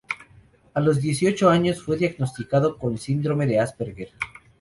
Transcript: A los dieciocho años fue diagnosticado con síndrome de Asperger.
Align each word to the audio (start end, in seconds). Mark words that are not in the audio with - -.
A 0.73 0.79
los 0.81 0.99
dieciocho 0.99 1.51
años 1.51 1.83
fue 1.83 1.95
diagnosticado 1.95 2.75
con 2.79 2.97
síndrome 2.97 3.45
de 3.45 3.59
Asperger. 3.59 4.09